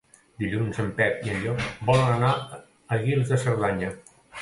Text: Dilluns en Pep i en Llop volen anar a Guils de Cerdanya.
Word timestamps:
Dilluns 0.43 0.79
en 0.83 0.89
Pep 1.01 1.21
i 1.27 1.35
en 1.35 1.45
Llop 1.45 1.63
volen 1.91 2.11
anar 2.17 2.35
a 2.97 3.01
Guils 3.07 3.33
de 3.33 3.43
Cerdanya. 3.49 3.97